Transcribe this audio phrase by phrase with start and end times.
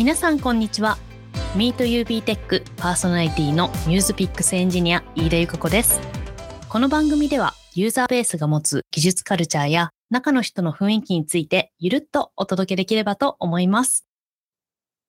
[0.00, 0.96] 皆さんこんにちは。
[1.58, 6.00] MeetUB テックパーソナリティのニュースピックスエンジニア飯田由香子です。
[6.70, 14.06] この番組ではユーザーベースが持つ技術カルチャーや中の人の雰囲気についてゆるっとお届けできればと思います。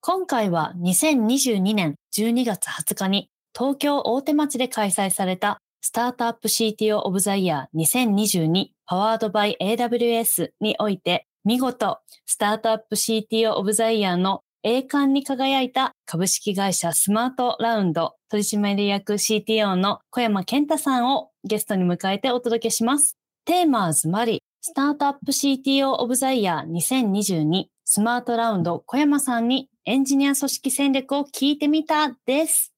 [0.02, 11.96] 今回は2022年12月20日に東京大手町で開催されたスタートアップ CTO of the Year 2022パワードバイ AWS において見事
[12.26, 23.18] スタートアップ CTO of the Year の栄冠に輝いた株式会社スマートラウンド取締役 CTO の小山健太さんをゲストに迎えてお届けします。
[23.44, 32.72] テーマーズマリスタートアップ CTO of the Year 2022スマートラウンド小山さんにエンジニア組織戦略を聞いてみたです。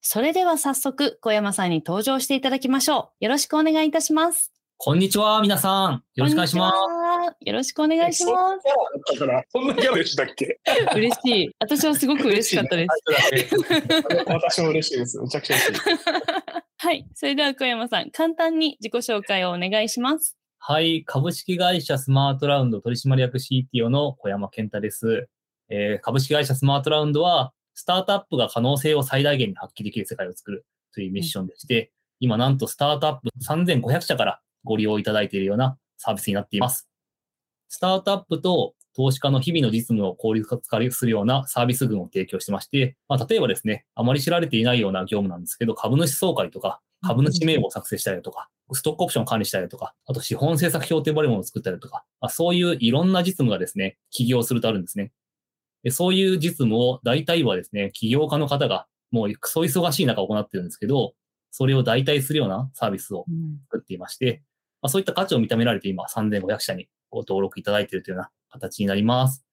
[0.00, 3.24] それでは早速小山さんに登場していただきましょう。
[3.24, 4.52] よろしくお願いいたします。
[4.80, 6.04] こんにちは、皆さん。
[6.14, 6.76] よろしくお願いします。
[7.44, 8.62] よろしくお願いします。
[9.50, 10.60] そんなキャラでしたっけ？
[10.94, 11.50] 嬉しい。
[11.58, 12.86] 私はすごく嬉しかったで
[13.48, 13.56] す。
[14.28, 15.20] 私も嬉しいです。
[15.20, 15.80] めちゃくちゃ嬉しい。
[16.78, 17.04] はい。
[17.16, 20.38] それでは小山さん、簡単に自己紹介をお願いします。
[20.58, 21.02] はい。
[21.04, 25.26] 株式会社スマートラウンド取締役 CTO の小山健太です。
[25.70, 36.88] えー、株式会社スマートラウンドは、スタートアップが可能性を最大限に発揮できる世界を作るというミッションでして、うん、今なんとスタートアップ3500社からご利用いただいているようなサービスになっています。
[37.68, 40.58] スタートアップと投資家の日々の実務を効率化
[40.90, 55.12] するようなサービス群を提供してまして、まあ、例えばですね、あまり知られていないような業務なんですけど、株主総会とか、株主名簿を作成したりとか、ストックオプションを管理したりとか、あと資本政策評定バリモンを作ったりとか、まあ、そういういろんな実務がですね、起業するとあるんですね。
[55.84, 61.14] でそういう実務を大体はですね、起業家の方がもうそう忙しい中行ってるんですけど、
[61.50, 63.24] それを代替するようなサービスを
[63.70, 64.42] 作っていまして、
[64.82, 69.44] まあ、そういった価値を認められて今3500社にご登録いただいているというような形になります。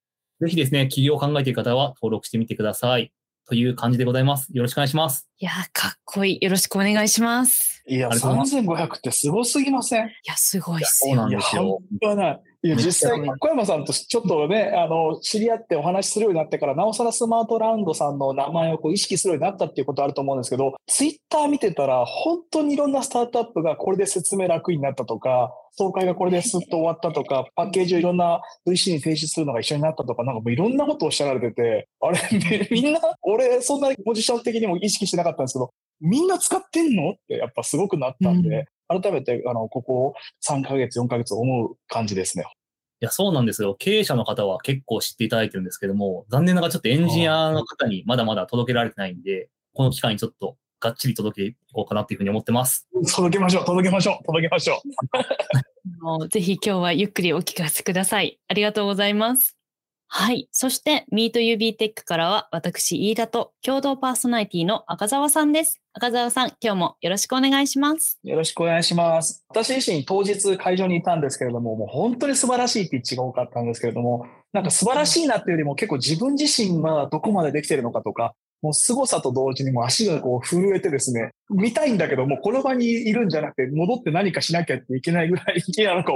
[0.42, 3.12] ぜひですね、企業を考えている方は登録してみてください。
[3.47, 4.50] という感じでございます。
[4.53, 5.30] よろしくお願いします。
[5.38, 6.44] いやかっこいい。
[6.44, 7.75] よろしくお願いします。
[7.88, 10.07] いや、3500ってすごすぎません？
[10.07, 11.16] いや、すごいっすよ。
[11.16, 11.79] そうなんですよ。
[12.01, 12.41] 半端ない。
[12.63, 32.17] いや、実際、小山さんとちょっとね、あの、知り合ってお話しするようになってから、なおさらスマートラウンドさんの名前をこう意識するようになったっていうことあると思うんですけど、ツイッター見てたら、本当にいろんなスタートアップがこれで説明楽になったとか、総会がこれですっと終わったとか、パッケージをいろんな VC に提出するのが一緒になったとか、なんかもういろんなことをおっしゃられてて、あれ、
[32.72, 35.69] みんな、俺、そんなポジション的にも意識してなかったんですけど、
[36.01, 37.11] みんな使ってんの？
[37.11, 40.13] ってやっぱすごくなったんで、うん、改めて、あの、ここ
[40.47, 42.45] 3ヶ月、4ヶ月思う感じですね。
[43.01, 43.75] いや、そうなんですよ。
[43.75, 52.88] 経営者の方は結構知っていただいてるんですけども、残念ながらちょっとエンジニアの方にまだまだ届けられてないんで、この機会にちょっとがっちり届けていこうかなっていうふうに思ってます。
[53.16, 54.81] 届けましょう、届けましょう、届けましょ
[56.19, 56.28] う。
[56.29, 58.39] ぜひ今日はゆっくりお聞かせください。
[58.47, 59.57] ありがとうございます。
[60.07, 60.47] はい。
[60.51, 65.81] そして、MeetUBTech からは、私、飯田と共同パーソナリティの赤澤さんです。
[65.93, 68.19] 赤澤さん、今日もよろしくお願いします。
[68.23, 69.43] よろしくお願いします。
[69.49, 86.13] 私自身、当日会場にいたんですけれども、もう本当に素晴らしいピッチが多かったんですけれども、なんか素晴らしいなっていうよりも結構自分自身はどこまでできてるのかとか、もう凄さと同時にも足がこう震えてですね、見たいんだけども、この場にいるんじゃなくて、戻って何かしなきゃっていけないぐらい、なんか、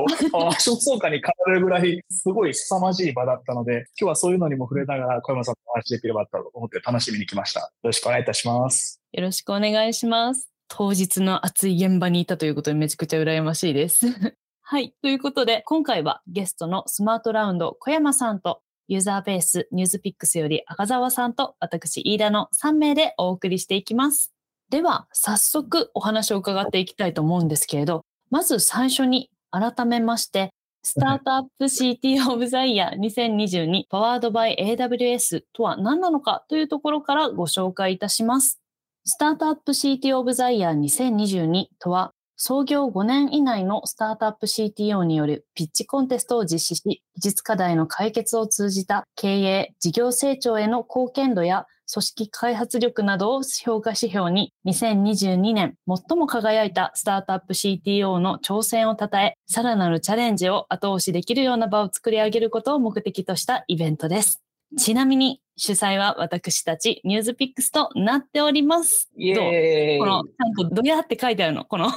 [0.47, 7.59] アクション総会に変われるぐらい、すごい凄まじい場だったので、今日はそういうのにも触れながら、小山さんとお話しできればと思って楽しみに来ました。
[7.59, 9.01] よろしくお願いいたします。
[9.11, 10.50] よろしくお願いします。
[10.69, 14.06] 当日の熱い現場にいたということで、めちゃくちゃ羨ましいです。
[14.61, 14.94] はい。
[15.01, 24.33] ということで、今回はゲストのスマートラウンド小山さんとユーザーベースニュースピックスより赤澤さんと私飯田の3名でお送りしていきます。
[24.72, 28.01] では早速お話を伺っていきたいと思うんですけれど、
[28.31, 30.50] まず最初に改めまして、
[30.81, 38.59] スタートアップ CT オブザイヤー2022パワードバイ AWS とは何なのかというところからご紹介いたします。
[39.06, 64.42] スタートアップ CT オブザイヤー2022とは創業5年以内のスタートアップ CTO によるピッチコンテストを実施し、技術課題の解決を通じた経営、事業成長への貢献度や組織開発力などを評価指標に2022年最も輝いたスタートアップ CTO の挑戦を称え、さらなるチャレンジを後押しできるような場を作り上げることを目的としたイベントです。
[64.77, 69.10] ちなみに主催は私たちニュースピックスとなっております。
[69.18, 71.66] イエーイこの、ちゃんとどやって書いてあるの？
[71.66, 71.92] この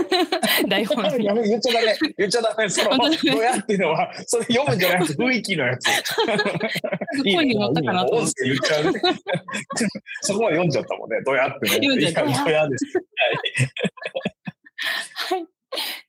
[0.68, 1.26] 台本に。
[1.26, 1.96] やめ、言っちゃダメ。
[2.16, 2.68] 言っちゃダメ。
[2.68, 5.86] その、 どやっていうのは、それ読むんじゃなくて雰囲気のやつ。
[7.22, 8.44] 声に乗ったかなと思って。
[8.44, 9.00] 言っちゃう、ね。
[10.22, 11.20] そこまで読んじゃったもんね。
[11.24, 11.72] どやってね。
[11.72, 12.24] 読んじゃった。
[12.24, 12.30] は
[15.36, 15.46] い。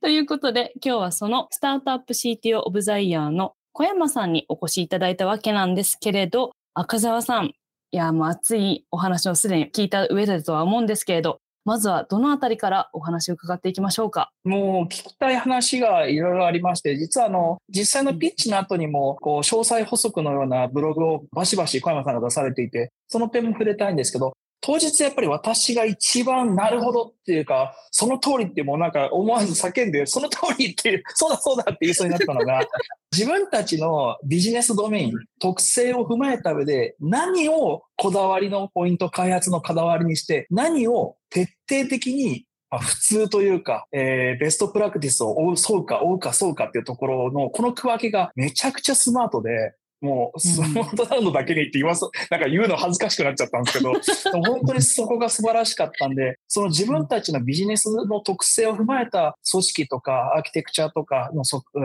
[0.02, 7.54] ということで、今日はそのスタートアップ CTO オブザイヤーの小山さんにお越しいただいたわけなんですけれど、赤澤さん、い
[7.92, 14.30] や、もう熱いお話をすでに聞いた上でとは思うんですけれど、まずはどのあたりからお話を伺っていきましょうか？
[14.46, 24.32] もう聞きたい話がいろいろありまして、実はあの、実際のピッチの後にも、こう、詳細補足のようなブログをバシバシ小山さんが出されていて、その点も触れたいんですけど、
[24.62, 32.66] 当日やっぱり私が一番なるほどっていうか、その通りってもうなんか思わず叫んで、その通りっていう、 そうだそうだって言いそうになったのが、
[33.12, 42.46] 自分たちのビジネスドメイン、特性を踏まえた上で、何をこだわりのポイント、開発のこだわりにして、何を徹底的に
[42.80, 53.94] 普通というか、えー、ベストプラクティスを追う、そうか、追うか、そうかっていうところの、この区分けがめちゃくちゃスマートで、もう、スマートラウンドだけにって言わす、 なんか言うの恥ずかしくなっちゃったんですけど、
[54.44, 61.44] 本当にそこが素晴らしかったんで、その自分たちのビジネスの特性を踏まえた組織とか、アーキテクチャとかの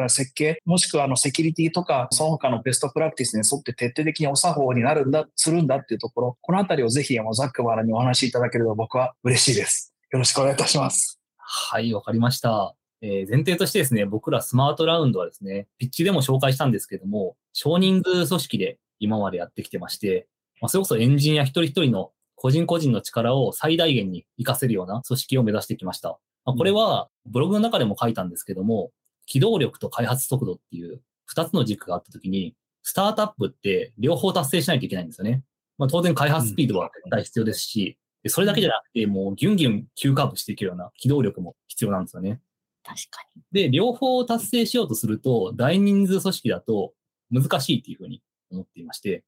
[0.08, 9.94] 設計、もしくはあのセキュリティとか、その他のベストプラクティスに沿って徹底的にお作法になるんだ、するんだっていうところ、このあたりをぜひザックバラにお話しいただければ僕は嬉しいです。
[10.12, 11.20] よろしくお願いいたします。
[11.36, 12.79] はい、わかりました。
[13.02, 20.28] え、前提としてですね、僕らスマートラウンドはですね、ピッチでも紹介したんですけども、少人数組織で今までやってきてまして、
[20.60, 26.18] まあ、それこそエンジニア一人一人の個人個人の力を最大限に活かせるような組織を目指してきました。
[26.44, 28.92] まあ、これはブログの中でも書いたんですけども、
[29.26, 35.42] 機動力と開発速度っていう二つの軸があったときに、スタートアップって両方達成しないといけないんですよね。
[35.78, 37.96] まあ、当然開発スピードは絶対必要ですし、
[38.26, 42.40] それだけじゃなくて、もうギュンギュン急カーブしていけるような機動力も必要なんですよね。
[42.84, 43.42] 確かに。
[43.52, 46.92] で、両方達成しようとすると、大人数組織だと
[47.30, 49.24] 難しいっていうふうに思っていまして、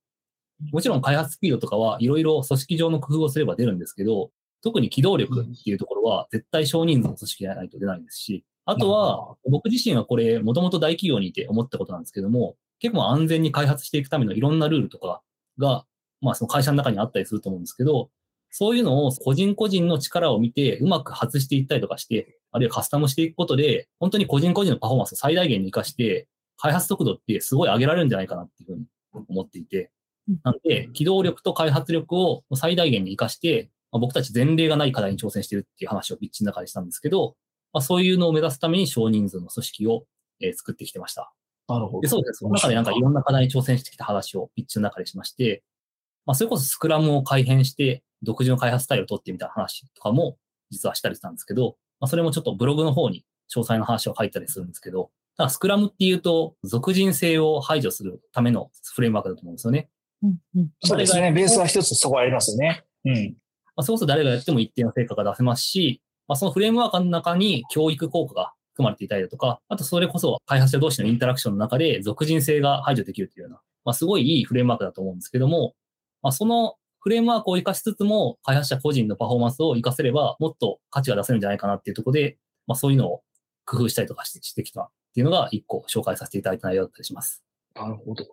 [0.70, 4.30] もちろん開発スピードとかはいろいろ組織上の工夫をすれば出るんですけど、
[4.62, 15.22] 特に機動力っていうところは絶対少人数の組織じゃないと出ないですし、あとは僕自身はこれもともと大企業にいて思ったことなんですけども、結構安全に開発していくためのいろんなルールとか
[15.58, 15.84] が、
[16.20, 18.10] まあその会社の中にあったりすると思うんですけど、
[18.50, 26.28] そういうのを個人個人の力を見てうまく外していったりとかして、あるいはカスタムしていくことで、本当に個人個人のパフォーマンスを最大限に活かして、
[26.58, 28.86] 開発速度ってすごい上げられるんじゃないかなっていうふうに
[29.28, 29.90] 思っていて、
[30.44, 37.36] なので、機動力と開発力を最大限に活かして、まあ、僕たち前例がない課題に挑戦しているっていう話をピッチの中でしたんですけど、
[37.72, 40.04] まあ、そういうのを目指すために少人数の組織を、
[40.40, 41.32] えー、作ってきてました。
[41.68, 42.00] なるほど。
[42.02, 42.38] でそうです。
[42.38, 45.62] その中でなんかいろんな課題に挑戦してきた話をピッチの中でしまして、
[46.26, 50.36] まあ、それこそスクラムを改変して、独自の開発スタイルを取ってみた話とかも
[50.70, 59.88] 実はしたりしたんですけど、まあ、それもちょっとブログの方に詳細の話を書いたりするんですけど、ただスクラムっていうと、属人性を排除するためのフレームワークだと思うんですよね。
[60.24, 61.30] うんうん、そうですね。
[61.30, 62.82] ベースは一つそこありますよね。
[63.04, 63.36] うん。
[63.76, 75.74] まあ、それこそ誰がやっても一定の成果が出せますし、まあ、そのフレームワークの中に教育効果が含まれていたりだとか、あとそれこそ開発者同士のインタラクションの中で属人性が排除できるというような、まあ、すごいいいフレームワークだと思うんですけども、
[76.20, 82.38] まあ、そのフレームワークを活かしつつも、開発者個人のパフォーマンスを活かせれば、もっと価値が出せるんじゃないかなっていうところで、
[82.68, 83.22] まあ、そういうのを
[83.64, 87.42] 工夫したりとかしてきたっていうのが一個紹介させていただいた内容だったりします。
[87.74, 88.24] なるほど。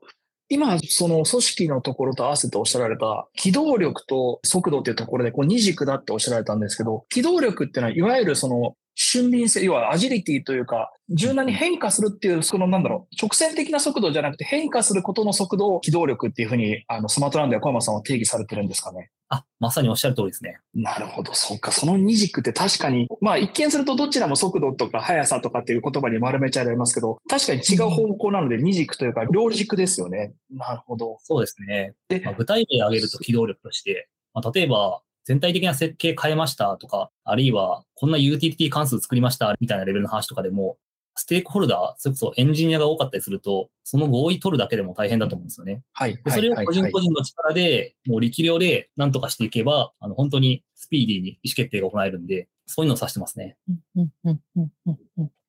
[0.50, 8.75] 今、その組織のところと合わせておっしゃられた、機動力と速度っていうところで、こう二軸だっておっしゃられたんですけど、機動力っていうのは、いわゆるその
[9.11, 19.09] 俊敏性、要はアジリティというか、柔軟に変化するっていう、そのなんだろう、直線的な速度じゃなくて変化することの速度を機動力っていうふうに、あの、スマートランドや小山さんは定義されてるんですかね。
[19.30, 20.59] あ、まさにおっしゃる通りですね。
[20.75, 21.33] なるほど。
[21.33, 21.71] そうか。
[21.71, 30.33] その二軸って確かに、まあ一見するとどちらも速度とか速さとかっていう言葉に丸めちゃいますけど、確かに違う方向なので二軸というか両軸ですよね。
[30.51, 31.18] なるほど。
[31.23, 31.94] そうですね。
[32.09, 40.78] で、まあ、具体例を挙げると機動力として、まあ、例えば、全体的な設計変えましたとか、あるいはこんなユーティリティ関数作りましたみたいなレベルの話とかでも、
[41.16, 45.81] ステークホルダー、それこそエンジニアが多かったりすると、その合意取るだけでも大変だと思うんですよね。
[45.92, 46.16] はい。
[46.23, 53.57] でそれを個人個人の力で、もう力量で何とかしていけば、あの、本当にスピーディーに意思決定が行えるんで、そういうのを指してますね。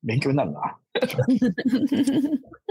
[0.03, 0.77] 勉強になるな。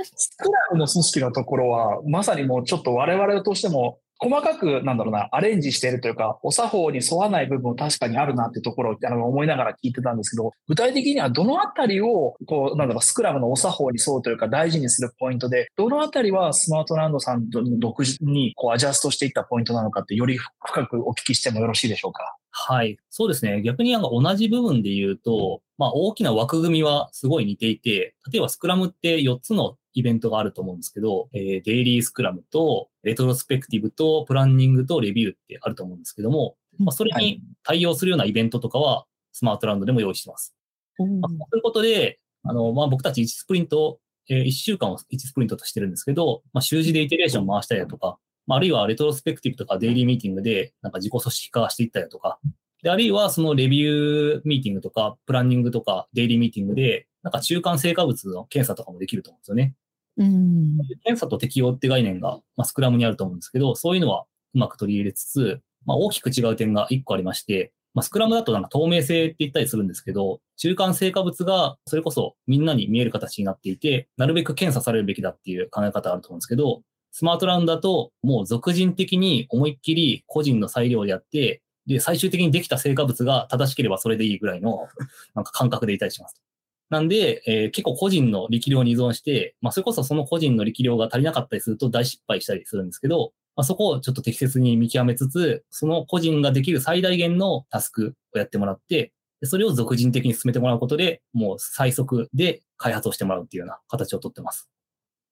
[0.03, 22.37] スクラムの組織のところは、まさにもうちょっと我々としても細かく、なんだろうな、アレンジしているというか、お作法に沿わない部分も確かにあるなってところをあの思いながら聞いてたんですけど、具体的にはどのあたりを、こう、なんだろう、スクラムのお作法に沿うというか大事にするポイントで、どのあたりはスマートランドさん独自にこうアジャストしていったポイントなのかって、より深くお聞きしてもよろしいでしょうか？
[22.53, 22.99] はい。
[23.11, 23.63] そうですね。
[23.63, 40.55] 逆になんか同じ部分で言うと、まあ大きな枠組みはすごい似ていて、例えばスクラムって4つのイベントがあると思うんですけど、えー、デイリースクラムと、レトロスペクティブと、プランニングとレビューってあると思うんですけども、まあ、それに対応するようなイベントとかは、スマートランドでも用意してます。
[40.99, 52.39] まあ、そういうことで、あの、まあ、僕たち1スプリント、えー、1週間を1スプリントとしてるんですけど、まあ、習字でイテレーション回したりだとか、まあ、あるいはレトロスペクティブとかデイリーミーティングでなんか自己組織化していったりとか、
[52.83, 59.75] で、あるいはそのレビューミーティングとか、プランニングとか、デイリーミーティングで、なんか中間成果物の検査とかもできると思うんですよね。
[60.17, 60.79] うん。
[61.05, 76.83] 検査と適用って概念が、まあ、スクラムにあると思うんですけど、そういうのはうまく取り入れつつ、まあ、大きく違う点が1個ありまして、まあ、スクラムだとなんか透明性って言ったりするんですけど、中間成果物がそれこそみんなに見える形になっていて、なるべく検査されるべきだっていう考え方あると思うんですけど、
[77.13, 81.63] スマートラウンドだともう俗人的に思いっきり個人の裁量でやって、
[81.95, 84.89] で、最終的にできた成果物が正しければそれでいいぐらいの
[85.35, 86.41] なんか感覚でいたりします。
[86.89, 104.69] なんで、えー結構個人の力量に依存して、まあ、それこそその個人の力量が足りなかったりすると大失敗したりするんですけど、まあ、そこをちょっと適切に見極めつつ、その個人ができる最大限のタスクをやってもらって、でそれを俗人的に進めてもらうことで、もう最速で開発をしてもらうっていうような形をとってます。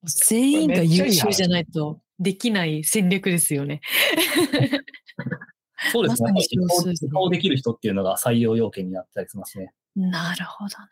[0.03, 3.81] 全員が優秀じゃないとできない戦略ですよね。
[5.91, 6.31] そうですね。
[6.31, 9.71] まさに少数ですね顔できる人っていうのが採用要件になったりしますね。
[9.95, 10.89] なるほどな。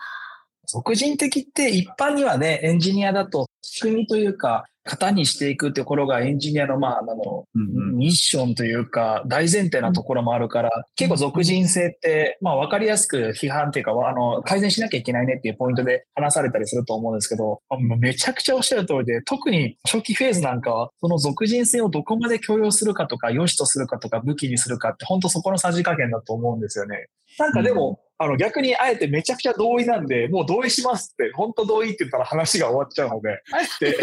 [0.65, 7.45] 俗人的って一般にはね、エンジニアだと仕組みというか、型にしていくところがエンジニアの、まあ、あの、
[7.93, 17.61] ミッションというか、大前提なところもあるから、結構俗人性って、まあ、わかりやすく批判っていうか、あの、改善しなきゃいけないねっていうポイントで話されたりすると思うんですけど、
[17.99, 27.07] めちゃくちゃおっしゃる通りで、特に初期フェーズなんかは、その俗人性をどこまで許容するかとか、良しとするかとか、武器にするかって、本当そこのさじ加減だと思うんですよね。
[27.37, 33.97] なんかでも、あの逆にあえてめちゃくちゃ同意なんで、もう同意しますって、本当同意って言ったら話が終わっちゃうので、あえて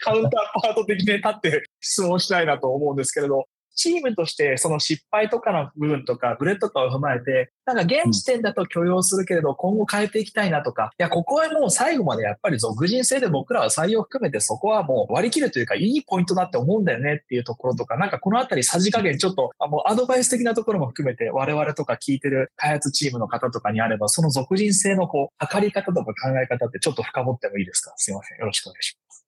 [0.00, 3.46] カウンターパート的に立って質問したいなと思うんですけれど、
[3.78, 27.92] チームとしてその失敗とかの部分とか、ブレとかを踏まえて、なんか現時点だと許容するけれど、今後変えていきたいなとか、いや、ここはもう最後までやっぱり俗人性で僕らは採用含めてそこはもう割り切るというか、いいポイントだって思うんだよねっていうところとか、なんかこのあたりさじ加減ちょっと、あもうアドバイス的なところも含めて、我々とか聞いてる開発チームの方とかにあれば、その俗人性のこう、測り方とか考え方ってちょっと深掘ってもいいですか？
[27.96, 28.38] すいません。
[28.38, 29.24] よろしくお願いします。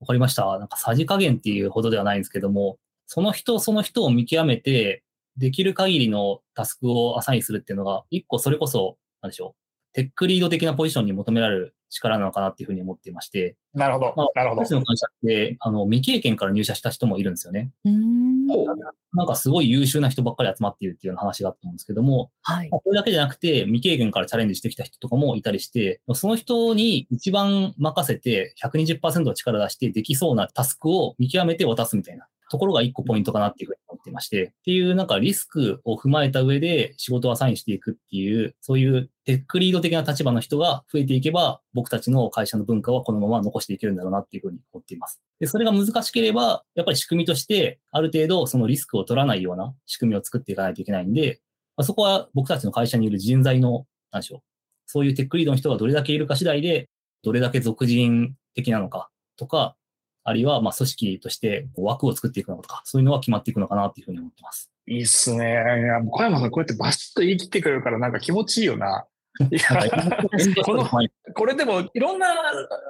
[0.00, 0.58] わかりました。
[0.58, 2.78] なんかさじ加減っていうほどではないんですけども、
[3.12, 5.02] その人その人を見極めて、
[5.36, 14.26] できる限りのタスクをアサインするっていうのが、一個それこそ、なんでしょう、テックリード的なポジションに求められる力なのかなっていうふうに思っていまして、なるほどまあ。
[14.36, 14.70] なるほど私。
[14.70, 17.72] の会社って、あの、未経験から入社した人もいるんですよね。
[17.84, 18.46] うーん。
[18.46, 22.78] なんかすごい優秀な人ばっかり集まっているっていうような話があったんですけども、はいま。
[22.78, 45.22] あこれだけじゃなくて、未経験からチャレンジしてきた人とかもいたりして、その人に一番任せて120%の力出してできそうなタスクを見極めて渡すみたいなところが一個ポイントかなっていうふうに思ってまして、っていうなんかリスクを踏まえた上で仕事をアサインしていくっていう、そういうテックリード的な立場の人が増えていけば、僕たちの会社の文化はこのまま残していけるんだろうなっていうふうに思っています。
[45.38, 51.40] で、それが難しければ、やっぱり仕組みとして、ある程度そのリスクを取らないような仕組みを作っていかないといけないんで、
[51.76, 54.40] まあ、そこは僕たちの会社にいる人材の、なんでしょう、
[54.86, 56.88] そういうテックリードの人がどれだけいるか次第で、
[57.22, 59.76] どれだけ俗人的なのかとか、
[60.24, 64.70] あるいはまあ組織として枠を作っていくのかとか、そういうのは決まっていくのかなっていうふうに思ってます。
[64.86, 65.62] いいっすね。
[66.10, 69.06] 小山さんこうやってバシッと言い切ってくれるからなんか気持ちいいよな。
[69.50, 72.26] いやかこのはいこれでもいろんな、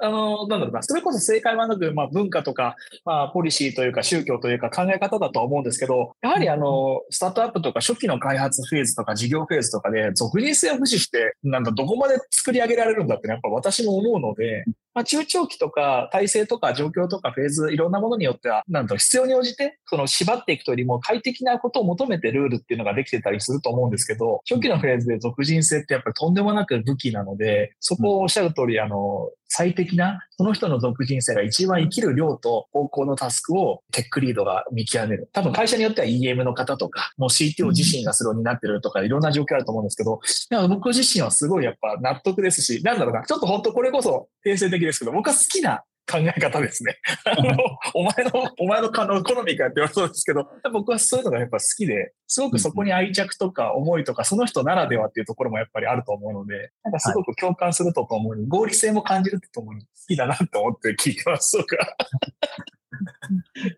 [0.01, 35.29] あの、なんだろうな、それこそ正解はなく、まあ文化とか、まあポリシーというか宗教というか考え方だとは思うんですけど、やはりあの、スタートアップとか初期の開発フェーズとか事業フェーズとかで、俗人性を無視して、なんだ、どこまで作り上げられるんだって、やっぱ私も思うので、まあ中長期とか体制とか状況とかフェーズ、いろんなものによっては、なんと、必要に応じて、その縛っていくというよりも快適なことを求めてルールっていうのができてたりすると思うんですけど、初期のフェーズで俗人性ってやっぱりとんでもなく武器なので、そこをおっしゃる通り、あの、最適な、その人の俗人性が一番生きる量と方向のタスクをテックリードが見極める。
[35.33, 46.99] 多分会社によっては EM の方とか、もう CTO 自身がそれを担ってるとか、いろんな状況あると思うんですけど、いや僕自身はすごいやっぱ納得ですし、なんだろうな、ちょっと本当これこそ定性的ですけど、僕は好きな考え方ですね。
[47.25, 47.57] あの、
[47.93, 61.57] お前の、お前のあの好みかって言われそうですけど、僕はそういうのがやっぱ好きで、すごくそこに愛着とか思いとか、その人ならではっていうところもやっぱりあると思うので、なんかすごく共感するとともに、合理性も感じるとともに好きだなって思って聞いてます。
[61.57, 61.77] そうか。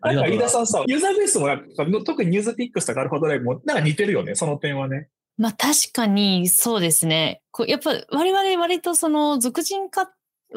[0.02, 0.26] なんか。
[0.26, 5.08] 飯田さんさ、ユーザーベースもやっぱ特にニュースピックスとかアルファドライブもなんか似てるよね、その点はね。
[5.36, 7.42] まあ確かにそうですね。
[7.50, 10.10] こうやっぱ我々割とその俗人化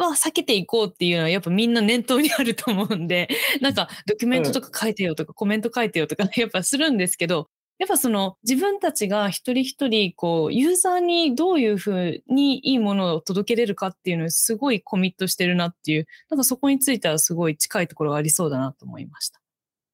[0.05, 3.27] は避けていこうっていうのはやっぱみんな念頭にあると思うんで、
[3.61, 7.49] なんかドキュメントとか書いてよとかコメント書いてよとか やっぱするんですけど、
[7.79, 19.39] やっぱその自分たちが一人一人こうユーザーにどういうふうにいいものを届けれるかっていうのをすごいコミットしてるなっていう、なんかそこについてはすごい近いところがありそうだなと思いました。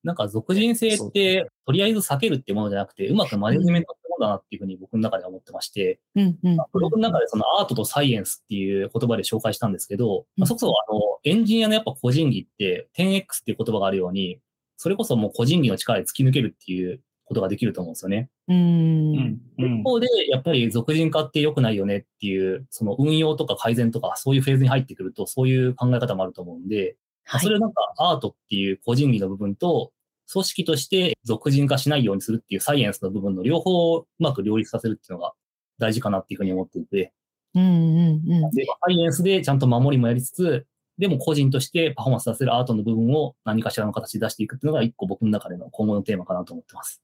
[0.04, 6.58] なんか属人性って、とりあえず避けるってものじゃなくて、うまくマネジメントだなっていうふうに僕の中では思ってまして、うんうん。
[6.72, 10.26] ブログの中でそのアートとサイエンスっていう言葉で紹介したんですけど、うん。
[10.38, 14.40] まあ、そこそあの、エンジニアのやっぱ個人技って 10X っていう言葉があるように、
[14.78, 18.30] それこそもう個人技の力で突き抜けるっていうことができると思うんですよね。
[18.48, 19.40] うん。
[19.58, 29.92] 一方で、やっぱり俗人化って良くないよねっていう、その運用とか改善とか、そういうフェーズに入ってくると、そういう考え方もあると思うんで、まあそれをなんかアートっていう個人技の部分と、
[30.32, 35.34] 組織として俗人化しないようにするっていうサイエンスの部分の両方をうまく両立させるっていうのが
[35.80, 37.14] 大事かなっていうふうに思っていて、
[37.56, 40.66] うんうんうんで、サイエンスでちゃんと守りもやりつつ、
[40.98, 47.02] でも個人としてパフォーマンス出せるアートの部分を何かしらの形で出していくっていうのが一個僕の中での今後のテーマかなと思ってます。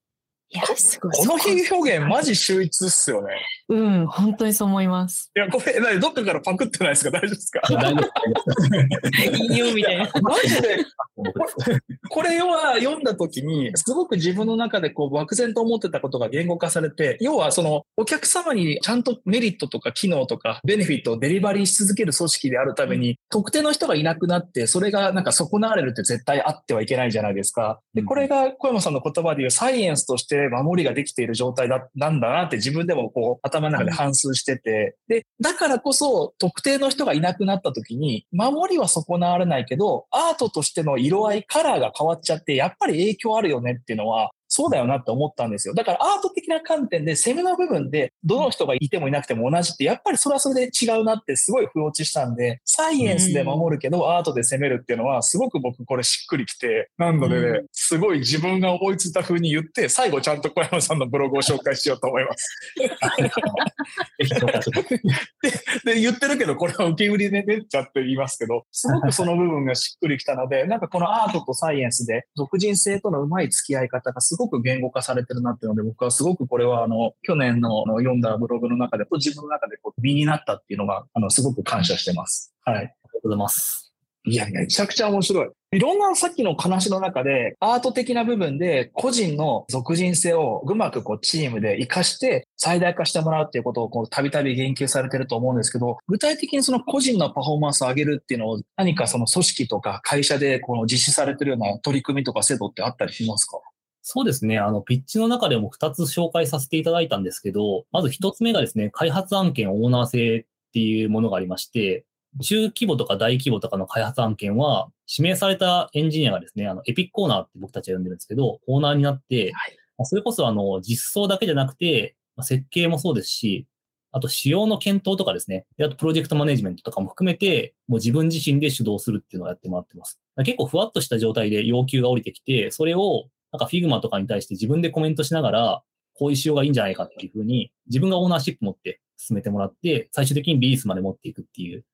[0.51, 1.11] いや、すごい。
[1.13, 3.27] この比喩表現マジ秀逸っすよね。
[3.69, 5.29] うん、本当にそう思います。
[5.35, 7.11] いや、これ、何どっかからパクってないですか？
[7.11, 7.61] 大丈夫ですか？
[7.69, 10.09] 大丈夫引用みたいな。
[10.23, 10.77] マジで、
[12.09, 27.79] これは読んだ時に、すごく自分の中でこう漠然と思ってたことが言語化されて、要はそのお客様にちゃんとメリットとか機能とかベネフィットをデリバリーし続ける組織であるために、特定の人がいなくなって、それがなんか損なわれるって絶対あってはいけないじゃないですか。
[27.93, 45.75] で、これが小山さんの言葉で言うサイエンスとして守りができている状態だ、なんだなって自分でもこう頭の中で反芻してて、で、だからこそ特定の人がいなくなった時に、守りは損なわれないけど、アートとしての色合い、カラーが変わっちゃって、やっぱり影響あるよねっていうのは、そうだよなって思ったんですよ。
[45.75, 62.55] だからアート的な観点で攻めの部分でどの人がいてもいなくても同じってやっぱりそれはそれで違うなってすごい不落ちしたんで、サイエンスで守るけどアートで攻めるっていうのはすごく僕これしっくりきて、なのでね、うすごい自分が思いついた風に言って、最後ちゃんと小山さんのブログを紹介しようと思います。
[62.79, 82.55] ぜひ紹介してくださいで、言ってるけど、これは受け売りで出ちゃって言いますけど、すごくその部分がしっくりきたので、なんかこのアートとサイエンスで、俗人性とのうまい付き合い方がすごく言語化されてるなっていうので、僕はすごくこれは、あの、去年の読んだブログの中で、自分の中でこう身になったっていうのが、あの、すごく感謝してます。
[82.65, 82.75] はい。
[82.77, 83.93] ありがとうございます。
[84.25, 85.49] いや、めちゃくちゃ面白い。
[85.71, 103.59] いろんなさっきの話の中で、アート的な部分で個人の属人性をうまくこうチームで活かして最大化してもらうっていうことをこうたびたび言及されてると思うんですけど、具体的にその個人のパフォーマンスを上げるっていうのを何かその組織とか会社でこの実施されてるような取り組みとか制度ってあったりしますか？
[104.01, 104.59] そうですね。
[104.59, 112.05] あの、ピッチの中でも2つ紹介させていただいたんですけど、まず1つ目がですね、開発案件オーナー制っていうものがありまして、
[112.41, 119.51] 中規模とか大規模とかの開発案件は、指名されたエンジニアがですね、あの、エピックコーナーって僕たちは呼んでるんですけど、オーナーになって、
[119.97, 123.65] まあそれこそあの、実装だけじゃなくて、まあ設計もそうですし、
[124.11, 130.19] あと仕様の検討とかですね、であとプロジェクトマネジメントとかも含めて、もう自分自身で主導するっていうのをやってもらってます。
[130.37, 135.83] 結構ふわっとした状態で要求が降りてきて、それをなんか Figma とかに対して自分でコメントしながら、
[136.13, 141.85] こういう仕様がいいんじゃないかっていうふうに、自分がオーナーシップ持って進めてもらって、最終的にリリースまで持っていくっていう、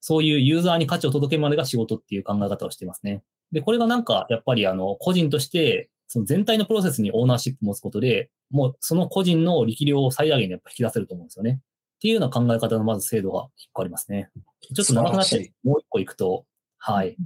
[0.00, 3.22] そういうユーザーに価値を届けるまでが仕事っていう考え方をしていますね。
[3.52, 11.60] で、これがなんか、やっぱりあの、個人として、その全体のプロセスにオーナーシップ持つことで、もうその個人の力量を最大限にやっぱ引き出せると思うんですよね。
[11.60, 14.30] っていうような考え方のまず制度が一個ありますね。
[14.74, 16.46] ちょっと長くなって、もう一個いくと、
[16.78, 17.16] はい。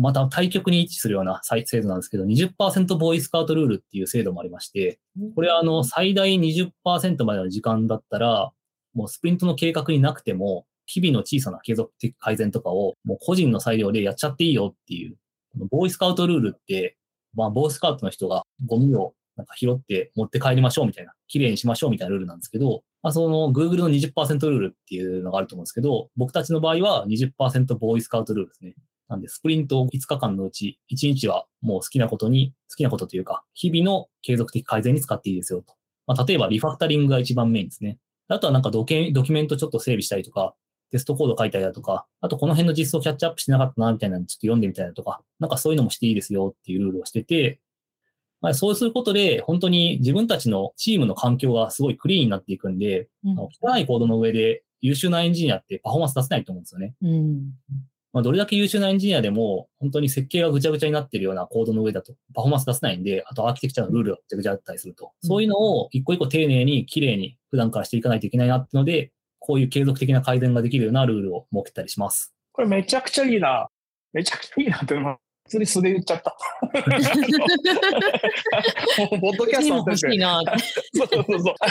[0.00, 4.98] また対極に位置するような制度なんですけど、20%ボーイスカウトルールっていう制度もありまして、
[5.34, 8.50] これはあの、最大20%までの時間だったら、
[8.94, 15.16] もうスプリントの計画になくても、日々の小さな継続的改善とかを、もう個人の裁量でやっちゃっていいよっていう、
[15.52, 16.96] このボーイスカウトルールって、
[17.34, 28.74] まあ、ボーイスカウトの人がゴミをなんか拾って持って帰りましょうみたいな、綺麗にしましょうみたいなルールなんですけど、まあ、その Google の20%ルールっていうのがあると思うんですけど、僕たちの場合は20%ボーイスカウトルールですね。
[29.10, 35.74] なんで、スプリント5日間のうち、1日はもう好きなことに、好きなことというか、日々の継続的改善に使っていいですよと。
[36.06, 37.98] まあ、例えば、リファクタリングが一番メインですね。
[38.28, 40.54] あとはなんかドキドキュメントちょっと整備したりとか、
[40.92, 47.60] テストコード書いたりだとか、あとこの辺の実装キャッチアップしてなかったな、みたいなのちょっと読んでみたりだとか、なんかそういうのもしていいですよっていうルールをしてて、
[48.40, 56.94] まあ、そうすることで、本当に自分たちのチームの環境がすごいクリーンになっていくんで、うん汚いコードの上で優秀なエンジニアってパフォーマンス出せないと思うんですよね。
[57.02, 57.52] うん。
[58.12, 65.12] まあ、どれだけ優秀なエンジニアでも、本当に設計がぐちゃぐちゃになってるようなコードの上だとパフォーマンス出せないんで、あとアーキテクチャのルールがぐちゃぐちゃだったりすると。
[65.22, 72.34] うんそういうのを一個一個丁寧に綺麗に普段からしていかないといけないなっていうので、こういう継続的な改善ができるようなルールを設けたりします。
[72.52, 73.68] これめちゃくちゃいいな。
[74.12, 75.18] めちゃくちゃいいなって、まあ
[75.50, 76.36] 普通に素で言っちゃった。
[79.00, 80.40] もう、ポッドキャストの欲しいな。
[80.94, 81.54] そうそうそう。
[81.58, 81.66] あ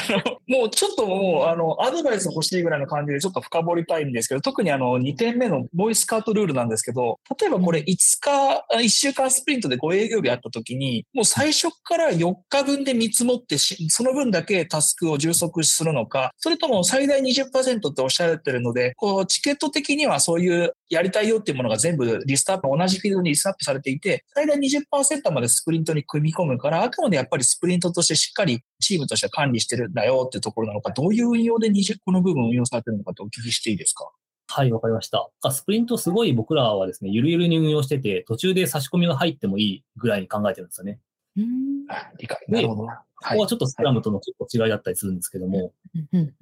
[0.50, 34.10] の、もうちょっともう、あの、アドバイス欲しいぐらいの感じでちょっと深掘りたいんですけど、特にあの、2点目のボイスカートルールなんですけど、例えばこれ5日、1週間スプリントで5営業日あった時に、もう最初から4日分で見積もってし、その分だけタスクを充足するのか、それとも最大20%っておっしゃられてるので、こう、チケット的にはそういうやりたいよっていうものが全部リストアップ、同じフィールドにリストアップされていて、最大20%までスプリントに組み込むから、あくまでやっぱりスプリントとしてしっかりチームとして管理してるんだよっていうところなのか、どういう運用で20この部分を運用されてるのかってお聞きしていいですか？
[34.52, 35.30] はい、わかりました。
[35.52, 41.00] スプリントすごい僕らはですね、ゆるゆるに運用してて、途中で差し込みが入ってもいいぐらいに考えてるんですよね。
[41.38, 41.46] うん
[41.90, 42.44] あ理解。
[42.48, 43.04] なるほどな。
[43.22, 45.74] ここはちょっとスクラムとのちょっと違いだったりするんですけども、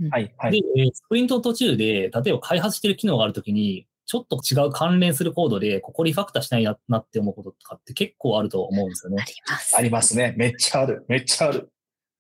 [0.10, 9.26] はい、はでい。、えースプリントの途中で、例えば開発してる機能があるときに、ちょっと違う関連するコードで、ここリファクターしないななって思うこととかって結構あると思うんですよねあ。
[9.26, 9.78] ります。
[9.78, 10.34] ありますね。
[10.38, 11.06] めっちゃある。
[11.10, 11.70] めっちゃある。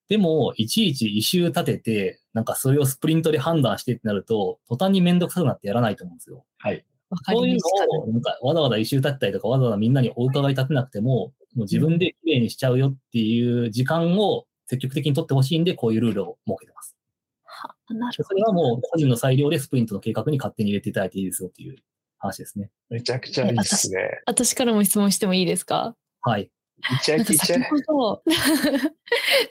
[0.09, 6.45] でも、いちいち一周立てて、なんかそれをスプリントで判断してってなると、途端にめんどくさくなってやらないと思うんですよ。
[6.57, 6.85] はい。
[7.25, 16.96] そういうのを、なんかわざわざ一周立てたりとか、わざわざみんなにお伺い立てなくても、もう自分で綺麗にしちゃうよっていう時間を積極的に取ってほしいんで、こういうルールを設けてます。
[17.57, 21.77] はなるそれはもう個人の裁量でスプリントの計画に勝手に入れていただいていいですよっていう
[22.19, 22.69] 話ですね。
[22.89, 23.97] めちゃくちゃいいですね。
[24.25, 25.95] 私からも質問してもいいですか？
[26.21, 26.49] はい。
[27.37, 27.63] 先。
[27.63, 28.23] ほど、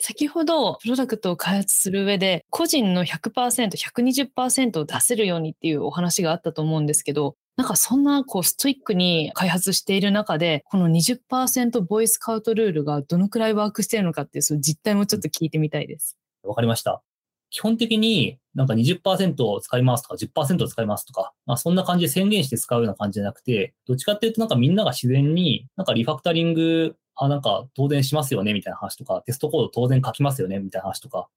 [0.01, 16.16] 先ほど、 プロダクトを開発する上で、個人の100%、120%を出せるようにっていうお話があったと思うんですけど、なんかそんなこうストイックに開発している中で、この20%ボイスカウトルールがどのくらいワークしているのかっていうその実態もちょっと聞いてみたいです。
[16.45, 17.03] わかりました。
[17.51, 31.29] 基本的になんか20%を使いますとか10%を使いますとか、まあ、そんな感じで宣言して使うような感じじゃなくて、どっちかっていうとなんかみんなが自然になんかリファクタリング、あ、なんか当然しますよねみたいな話とか、テストコード当然書きますよねみたいな話とか、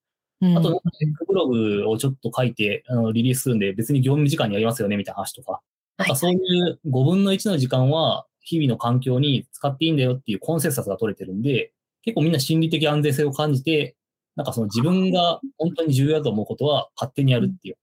[0.42, 0.58] うん。
[0.58, 5.62] あと、テックブログをちょっと書いてあのリリースするんで別に業務時間にやりますよねみたいな話とか、
[5.98, 13.96] なんかそういう5分の1の時間は日々の環境に使っていいんだよっていうコンセンサスが取れてるんで、結構みんな心理的安全性を感じて、
[14.40, 17.78] なんかその自分が本当に重要だと思うことは勝手にやるっていう、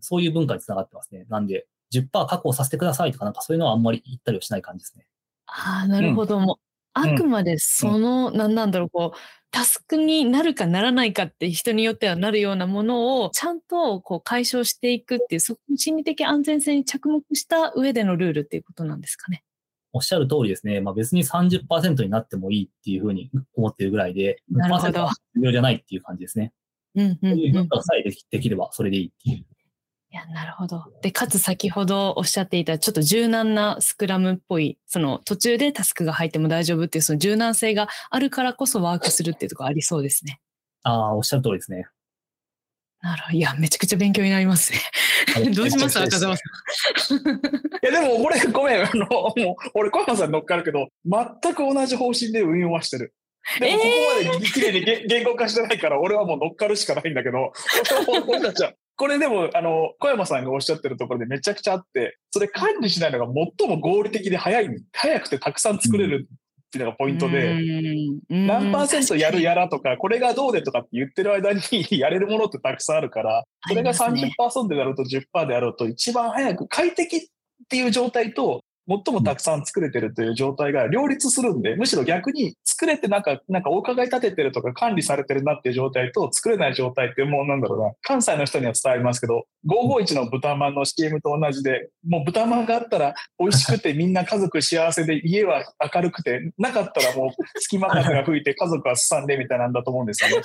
[0.00, 1.26] そういう文化につながってますね。
[1.28, 5.06] なんで、10%確保させてくださいとか、なんかそういうのはあんまり言ったりはしない感じですね。
[5.44, 6.40] ああ、なるほど。
[6.40, 6.56] もう、
[6.94, 9.18] あくまでその、なんなんだろう、こう、
[9.50, 19.44] タスクになるかならないかって人によってはなるようなものをちゃんとこう解消していくっていう、そこの心理的安全性に着目した上でのルールっていうことなんですかね。
[19.92, 20.80] おっしゃる通りですね。
[20.80, 26.52] まあ別に30%になってもいいっていうふうに思ってるぐらいで、なるほど100%は重要じゃないっていう感じですね。
[26.94, 27.38] うんうんそういううん。
[27.40, 29.58] い文化さえできできればそれでいいっていう。
[30.18, 30.84] や、なるほど。
[31.02, 40.40] で、かつ先ほどおっしゃっていたちょっと柔軟なスクラムっぽい、その途中でタスクが入っても大丈夫っていうその柔軟性があるからこそワークするっていうところありそうですね。
[40.82, 41.86] ああ、おっしゃる通りですね。
[43.00, 43.36] なるほど。
[43.36, 44.78] いや、めちゃくちゃ勉強になりますね。
[45.54, 46.42] どうしました赤澤さ
[47.14, 47.16] ん。
[47.16, 47.20] い
[47.82, 53.14] や、でも俺、ごめん、あの、もう、俺、小山さんに乗っかるけど、全く同じ方針で運用はしてる。
[53.60, 57.52] でも、ここまで綺麗に言言語化してないから、俺はもう乗っかるしかないんだけど、
[58.28, 63.26] 俺たちは、これでも、あの、小山さんがおっしゃってるところでめちゃくちゃあって、それ管理しないのが
[63.58, 66.28] 最も合理的で早い、早くてたくさん作れる
[66.68, 67.54] っていうのがポイントで、
[68.28, 71.60] 何パーセントやるやらとか、これがどうでとかって言ってる間に
[71.98, 77.20] やれるものってたくさんあるから、それがあり30%であろうと10%であろうと、一番早く快適っ
[77.70, 100.42] ていう状態と、最もたくさん作れてるという状態が両立するんで、むしろ逆に作れてなんか、なんかお伺い立ててるとか管理されてるなっていう状態と作れない状態ってもうなんだろうな、関西の人には伝わりますけど、551の豚まんの CM と同じで、もう豚まんがあったら美味しくてみんな家族幸せで家は明るくて、なかったらもう隙間風が吹いて家族はすさんでみたいなんだと思うんですよね。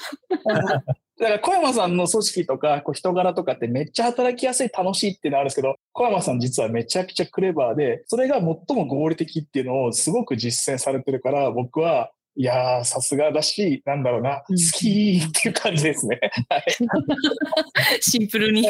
[1.20, 16.20] だから小山さんの組織とかこう人柄とかってめっちゃ働きやすい楽しいっていうのはあるんですけど小山さん実はめちゃくちゃクレバーでそれが最も合理的っていうのをすごく実践されてるから僕はいやーさすがだしなんだろうなうん好きっていう感じですね。
[16.50, 18.64] は いシンプルに。
[18.64, 18.70] か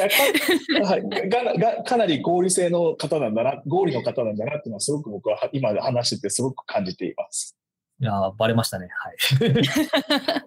[0.83, 7.55] はいががかなり合理性の方なんだな合理の方なんだなっていうのはすごく僕は今話しててすごく感じています。
[7.99, 8.89] いやー、バレましたね。
[8.91, 9.15] はい。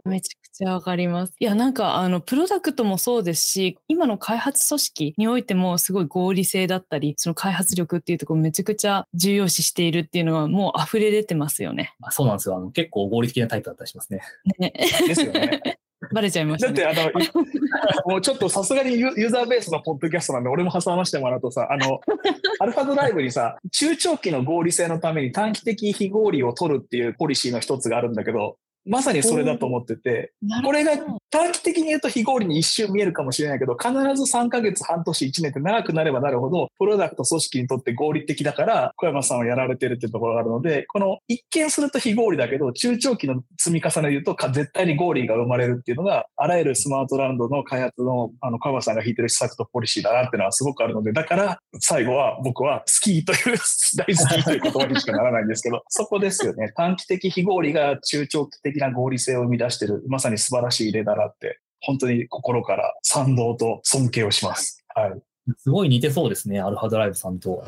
[0.09, 1.35] めちゃくちゃわかります。
[1.39, 11.95] いや、なんか、あの、プロダクトもそうですし、今の開発組織においても、すごい合理性だったり、その開発力っていうところめちゃくちゃ重要視しているっていうのは、もう溢れ出てますよね。
[12.03, 12.57] あそうなんですよ。
[12.57, 14.21] あの結構合理的なタイプだったりしますね。
[14.59, 14.73] ね。
[15.07, 15.79] ですよね。
[16.13, 17.13] バレちゃいました、だってあの、
[18.07, 22.01] もうちょっとさすがにユユーザーベースのポッドキャストなんで、俺も挟ましてもらうとさ、あの、
[22.61, 28.57] アルファドライブにさ、中長期の合理性のために短期的非合理を取るっていうポリシーの一つがあるんだけど、
[28.87, 30.33] まさにそれだと思ってて、
[30.65, 30.93] これが
[31.31, 53.59] 短期的に言うと非合理に一瞬見えるかもしれないけど、必ず3ヶ月、半年、1年って長くなればなるほど、プロダクト組織にとって合理的だから、小山さんはやられてるっていうところがあるので、この一見すると非合理だけど、中長期の積み重ねで言うと、か絶対に合理が生まれるっていうのが、あらゆるスマートランドの開発の、あの、小山さんが引いてる施策とポリシーだなっていうのはすごくあるので、だから、最後は僕はスキーという、
[53.97, 56.73] 大好きという言葉にしかならないんですけど、そこですよね。
[56.77, 64.85] 短期的非合理が中長期的な合理性を生み出してる、まさに素晴らしい例だなって、本当に心から賛同と尊敬をします。
[64.95, 65.13] はい。
[65.59, 67.65] すごい似てそうですね、アルファドライブさんと。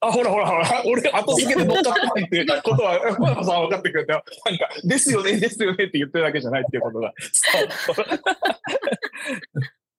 [0.00, 4.28] あ、ほらほらほら、俺後付けで乗っかってないっていうことは、小山さん分かってくれて、なんか、
[4.84, 7.12] ですよね、ですよねって言ってるだけじゃないっていうことが。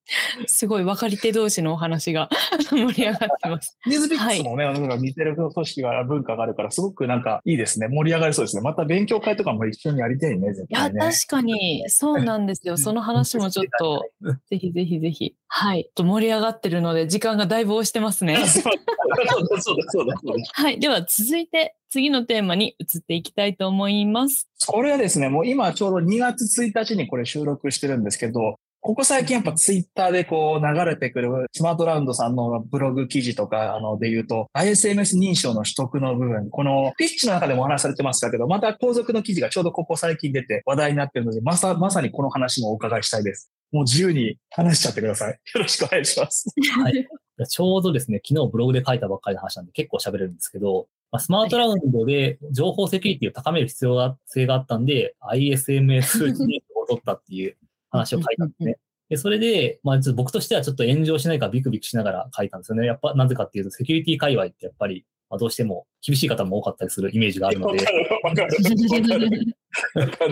[0.47, 2.29] すごい分かり手同士のお話が
[2.69, 3.77] 盛り上がってます。
[3.85, 7.87] ニーズビックスもね、なんか似てる組織が、文化があるから、すごくなんかいいですね。
[7.87, 8.61] 盛り上がりそうですね。
[8.61, 10.99] また勉強会とかも一緒にやりたいね、絶いや、対ね。
[10.99, 12.77] 確かに、そうなんですよ。
[12.77, 14.03] その話もちょっと、
[14.49, 15.35] ぜひぜひぜひ。
[15.47, 15.89] はい。
[15.95, 18.37] と盛り上がってるので、時間がだいぶ押してますね。
[18.45, 20.15] そうだ、そうだ、そうだ。
[20.53, 20.79] はい。
[20.79, 24.49] では、続いて、次のテーマに移っていきたいと思います。
[24.67, 43.51] これはですね、もう今ちょうど2月1日にこれ収録してるんですけど、ここ最近やっぱツイッターでこう流れてくるスマートラウンドさんのブログ記事とかあので言うと ISMS 認証の取得の部分、このピッチの中でもお話されてましたけど、また後続の記事がちょうどここ最近出て話題になってるので、まさ、まさにこの話もお伺いしたいです。
[43.71, 45.33] もう自由に話しちゃってください。
[45.55, 46.45] よろしくお願いします。
[46.79, 47.07] はい
[47.49, 56.45] ちょうどですね、昨日ブログで書いたばっかりの話なんで結構喋れるんですけど、ま、スマートラウンドで情報セキュリティを高める必要性があったんで、ISMS 認証
[56.75, 57.57] を取ったっていう
[57.95, 58.77] 話を書いたんですね。
[59.09, 62.87] で、それで、まあ、ちょっと僕としてはちょっと炎上しないかビクビクしながら書いたんですよね。
[62.87, 67.83] やっぱ、なぜかっていうと、セキュリティ界隈ってやっぱり、まあ、どうしても厳しい方も多かったりするイメージがあるので
[68.23, 68.45] わか、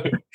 [0.05, 0.25] る。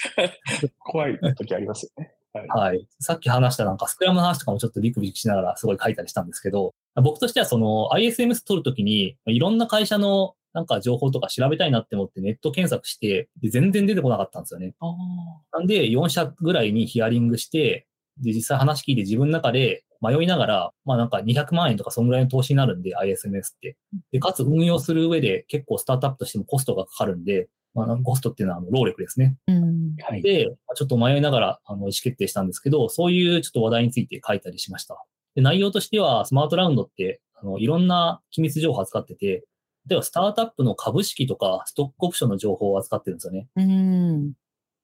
[0.78, 2.12] 怖い時ありますよね。
[2.48, 2.86] はい。
[3.00, 14.74] さっき話したなんかスクラムの話とかもちょっとビクビクしながらすごい書いたりしたんですけど、僕としてはその ISMS 取るときに、いろんな会社のなんか情報とか調べたいなって思ってネット検索して、で全然出てこなかったんですよね。
[14.80, 14.86] あ
[15.56, 17.86] なんで4社ぐらいにヒアリングして、
[18.20, 23.76] で、実際話聞いて自分の中で迷いながら、まあなんか200万円とかそんぐらいの投資になるんで、ISMS って。
[24.10, 29.36] で、かつ運用する上で結構スタートアップとしてもコストがかかるんで、まあコストっていうのはあの労力ですね。
[29.48, 29.94] ーうん。
[30.02, 30.22] はい。
[30.22, 35.04] で、まあちょっと迷いながらあの意思決定したんですけど、そういうちょっと話題について書いたりしました。
[35.36, 39.44] で内容としては、スマートラウンドって、あのいろんな機密情報を扱ってて、
[39.88, 43.48] 例えばスタートアップの株式とかストックオプションの情報を扱ってるんですよね。
[43.56, 44.32] うん。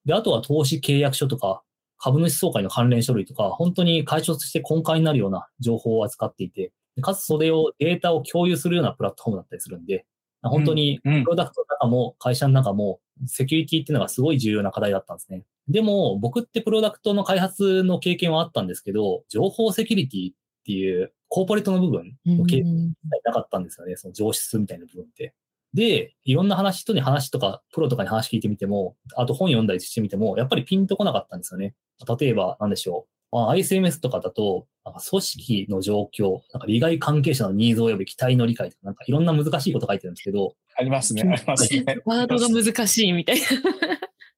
[0.05, 1.63] で、あとは投資契約書とか、
[1.97, 10.05] 株主総会の関連書類とか、本当に会社として根幹になるような情報を扱っていて、でかつそれをデータを共有するようなプラットフォームだったりするんで、
[10.41, 15.43] 本当にうんプロダクトの中も会社の中もセキュリティっていうのがすごい重要な課題だったんですね。
[15.67, 23.95] でも僕ってプロダクトの開発の経験はあったんですけど、情報セキュリティっていうコーポレートの部分の経験なかったんですよね。
[23.95, 25.33] その上質みたいな部分って。
[25.73, 31.75] で、いろんな話、人に話とか、プロとかに話聞いてみても、あと本読んだりしてみても、やっぱりピンとこなかったんですよね。
[32.19, 33.35] 例えば、なんでしょう。
[33.35, 41.23] まあ、ISMS とかだと、なんか組織の状況、なんか利害関係者のニーズ及び期待の理解とか、なんかいろんな難しいこと書いてるんですけど、ありますね。
[41.23, 41.97] ありますね。
[42.05, 43.45] ワードが難しいみたいな。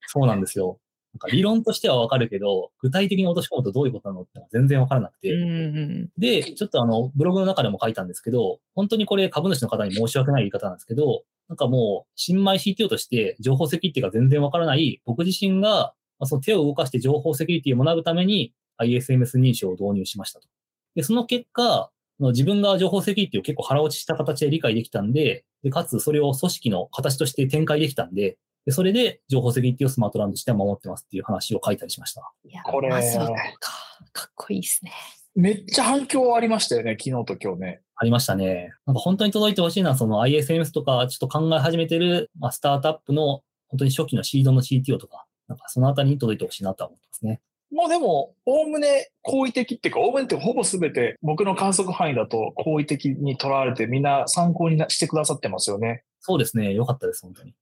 [0.07, 0.79] そうなんですよ。
[1.17, 6.09] なんか理論としてはわかるけど、具体的に落とし込むとどういうことなのってのは全然わからなくて、うん。
[6.17, 20.47] で、ちょっとあの、ブログの中でも書いたんですけど、本当にこれ株主の方に申し訳ない言い方なんですけど、なんかもう、新米 CTO として情報セキュリティが全然わからない僕自身が、まあその手を動かして情報セキュリティを学ぶために ISMS 認証を導入しましたと。
[20.95, 32.33] で、その結果、自分が情報セキュリティを結構腹落ちした形で理解できたんで、でかつそれを組織の形として展開できたんで、でそれで情報セキュリティをスマートランドとして守ってますっていう話を書いたりしました。
[32.43, 33.71] いやこれまずはか
[34.11, 34.91] かっこいいですね。
[35.35, 37.81] めっちゃ反響ありましたよね、昨日と今日ね。
[37.95, 38.73] ありましたね。
[38.85, 47.39] なんか本当に届いてほしいのは、その ISMS とか、ちょっと考え始めてる、まあ、スタートアップの、本当に初期のシードの CTO とか、なんかそのあたりに届いてほしいなとは思ってますね。
[47.71, 56.03] もうでも、おおむね好意的っていうか、おおむねってほぼ全て僕の観測範囲だと好意的に捉われてみんな参考になしてくださってますよね。
[56.19, 56.73] そうですね。
[56.73, 57.53] よかったです、本当に。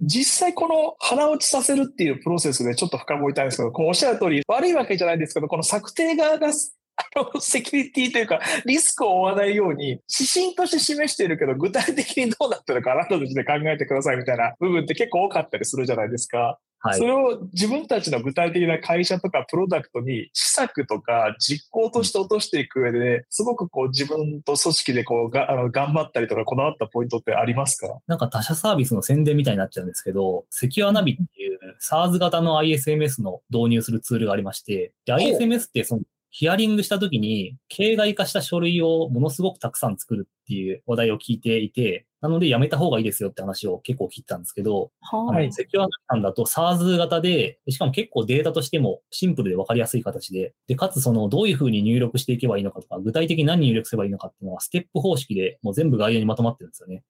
[0.00, 6.48] 実際この腹落ちさせるっていうプロセスでちょっと深掘りたいんですけど、こうおっしゃる通り悪いわけじゃないですけど、この策定側が
[6.96, 16.58] あの、セキュリティというか、リスクを負わないように、指針として示しているけど、具体的にどうなってるかあなたたちで考えてくださいみたいな部分って結構多かったりするじゃないですか。
[16.82, 17.04] はいそ。
[17.04, 27.86] れを自分たちの具体的な会社とかプロダクトに施策とか実行として落としていく上で、すごくこう自分と組織でこうがあの頑張ったりとかこだわったポイントってありますか？
[28.06, 57.02] なんか他社サービスの宣伝みたいになっちゃうんですけど、セキュアナビっていう SARS 型の ISMS の導入するツールがありまして、で、ISMS ってそのヒアリングした時に、形骸化した書類をものすごくたくさん作るっていう話題を聞いていて、なのでやめた方がいいですよって話を結構聞いたんですけど、ははいあのセキュアナビだと SARS 型で、でしかも結構データとしてもシンプルで分かりやすい形で、で、かつそのどういうふうに入力していけばいいのかとか、具体的に何入力すればいいのかっていうのはステップ方式でもう全部概要にまとまってるんですよね。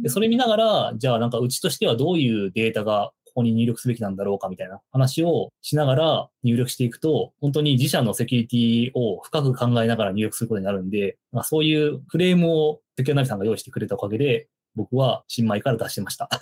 [0.00, 16.30] で、それ見ながら、じゃあなんかうちとしてはどういうデータがここに入力すべきなんだろうかみたいな話をしながら入力していくと、本当に自社のセキュリティを深く考えながら入力することになるんで、まあ、そういうフレームをセキュアナビさんが用意してくれたおかげで、僕は新米から出してました。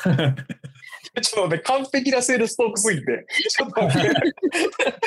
[1.20, 3.26] ちょっと待って、完璧なセールストークすぎて。
[3.48, 4.10] ちょっと待って。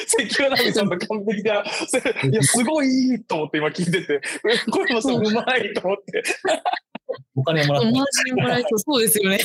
[0.07, 4.21] セキュアナビさんの完璧な、せいや、すごいいいと思って今聞いてて、
[4.71, 6.21] これもそううまいと思って。
[7.33, 8.79] お金をもらってマジもらえそう。
[8.79, 9.39] そうですよね。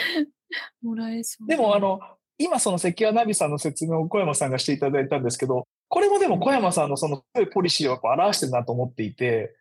[0.82, 1.48] もらえそう。
[1.48, 2.00] でも、あの、
[2.38, 9.54] 今そのセキュアナビさんの説明を小山さんがしていただいたんですけど、これもでも小山さんのそのポリシーを表してるなと思っていて、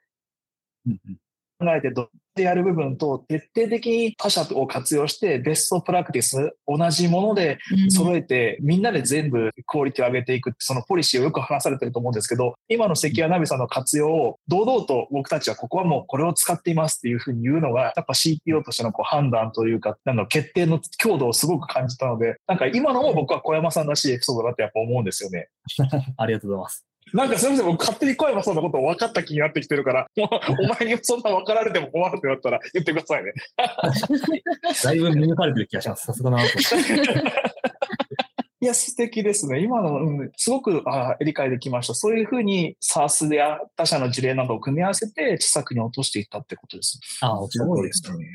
[0.85, 1.28] うんうん考
[1.75, 25.49] えてどうやってやる部分と、徹底的に他社を活用して、ベストプラクティス、同じものでうん揃えて、みんなで全部クオリティを上げていくそのポリシーをよく話されてると思うんですけど、今のセキュアナビさんの活用を堂々と僕たちはここはもうこれを使っていますっていうふうに言うのが、やっぱ CTO としてのこう判断というか、なんだろう決定の強度をすごく感じたので、なんか今のも僕は小山さんらしいエピソードだってやっぱ思うんですよね。
[26.17, 26.88] ありがとうございます。
[27.13, 30.29] なんかすみません、僕勝手に小山さんのことを分かった気になってきてるから、もう
[30.63, 33.33] お前にそんな分かられても困るってなったら言ってくださいね。
[34.83, 36.05] だいぶ見抜かれてる気がします。
[36.05, 36.43] さすがだな。
[38.61, 39.61] いや、素敵ですね。
[39.61, 41.95] 今の、うん、すごくあ理解できました。
[41.95, 46.99] そういうふうに SARS や他社の事例などを組み合わせて、施策に落としていったってことです。
[47.21, 48.03] あ、おっしゃる通りです。
[48.17, 48.25] ね。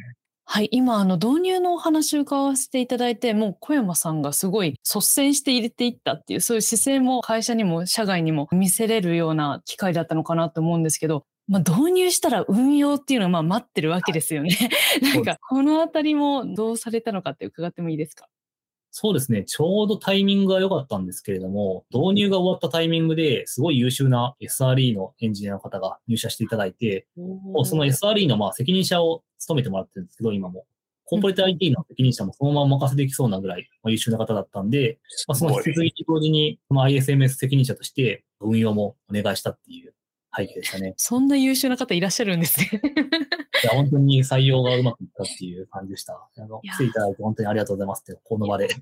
[0.46, 14.50] はい、今あの導入のお話を伺わせていただいて、もう小山さんがすごい率先して入れていったっていう、そういう姿勢も会社にも社外にも見せれるような機会だったのかなと思うんですけど、まあ、導入したら運用っていうのはまあ待ってるわけですよね。
[15.02, 18.26] なんかこのあたりもどうされたのかって伺ってもいいですか？
[18.96, 19.42] そうですね。
[19.42, 30.64] ちょうどタイミングが良かったんですけれども、導入が終わったタイミングですごい優秀な SRE のエンジニアの方が入社していただいて、もうその SRE のまあ責任者を務めてもらってるんですけど、今も。
[31.06, 39.92] コーポレート IT の責任者もそのまま任せできそうなぐらいまあ優秀な方だったんで、まあ、その引き継ぎと同時に、この ISMS 責任者として運用もお願いしたっていう
[40.36, 40.94] 背景でしたね。
[40.98, 42.80] そんな優秀な方いらっしゃるんですね。
[43.62, 46.14] いや本当に採用がうまくいったっていう感じでした。
[46.14, 48.68] あの来ていただいて本当にありがとうございますって、この場で。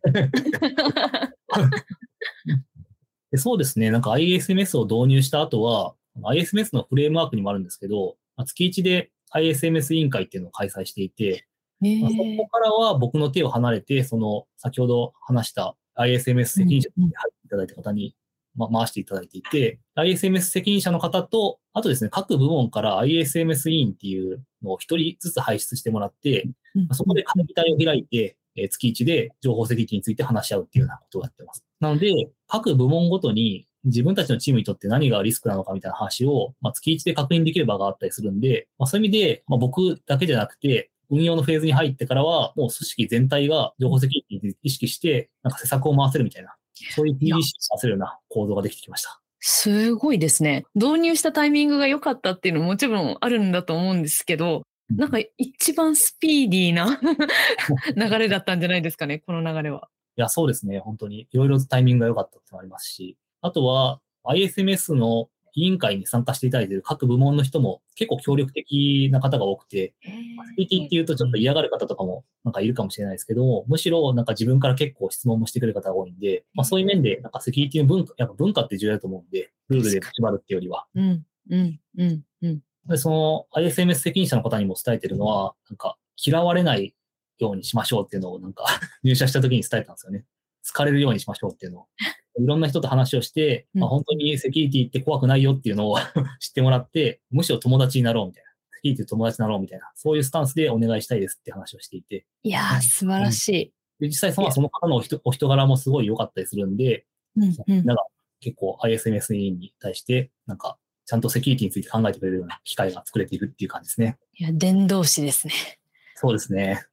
[3.31, 3.91] でそうですね。
[3.91, 11.47] なんか ISMS を導入した後は、ISMS のフレームワークにもあるんですけど、まあ月1で ISMS 委員会っていうのを開催していて、
[11.81, 18.15] ねまあそこからは僕の手を離れて、その先ほど話した ISMS 責任者に入っていただいた方に、
[18.55, 31.65] ま、回していただいていて、ISMS 責任者の方と、あとですね、各部門から ISMS 委員っていうのを一人ずつ輩出してもらって、まあそこで会議体を開いて、えー月1で情報セキュリティについて話し合うっていうようなことをやってます。
[31.81, 32.13] なので、
[32.49, 46.55] 各部門ごとに自分たちのチームにとって何がリスクなのかみたいな話を、まあ、月1で確認できる場があったりするんで、まあ、そういう意味で、まあ、僕だけじゃなくて、運用のフェーズに入ってからは、もう組織全体が情報セキュリティに意識して、なんか施策を回せるみたいな、
[46.91, 47.43] そういう PDC を回
[47.79, 49.21] せるような構造ができてきました。
[49.41, 50.65] すごいですね。
[50.75, 57.01] 導入したタイミングが良かったっていうのももちろんあるんだと思うんですけど、なんか一番スピーディーな
[57.97, 59.89] 流れだったんじゃないですかね、この流れは。
[60.17, 60.79] いや、そうですね。
[60.79, 61.29] 本当に。
[61.33, 80.87] いろいろタイミングが良かったってのもありますし、あとは ISMS の委員会に参加していただいている各部門の人も結構協力的な方が多くて、セキュリティっていうとちょっと嫌がる方とかもなんかいるかもしれないですけども、むしろなんか自分から結構質問もしてくれる方が多いんで、まあそういう面でなんかセキュリティの文化、やっぱ文化って重要だと思うんで、ルールで縛るっていうよりは。
[80.95, 82.63] うん、うん、うん、うん。
[82.89, 86.95] で、その ISMS 責任者の方にも伝えてるのは、なんか嫌われない
[87.39, 88.65] ようにしましょうっていうのをなんか
[89.03, 90.25] 入社した時に伝えたんですよね。
[90.67, 91.87] 好かれるようにしましょうっていうのを。
[92.39, 95.99] いろんな人と話をして、まあ、本当にセキュリティって怖くないよっていうのを
[96.41, 98.51] 知ってもらって、むしろ友達になろうみたいな。
[98.75, 99.91] セキュリティと友達になろうみたいな。
[99.95, 102.27] そういうスタンスでお願いしたいですって話をしていて。
[102.43, 103.73] いやー、素晴らしい。
[104.01, 107.07] で実際そのその方のお人お人柄もすごい良かったりするんで、
[107.37, 108.05] うん、うんなんか
[108.41, 110.77] 結構 ISMSE に対して、なんか、
[111.07, 114.19] ちゃんとセキュリティについて考えてくれるような機会が作れているっていう感じですね。
[114.35, 115.55] いや、伝道師ですね。
[116.17, 116.85] そうですね。